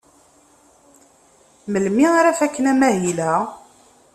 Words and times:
Melmi 1.71 2.05
ara 2.19 2.37
faken 2.39 2.65
amahil-a? 2.71 3.33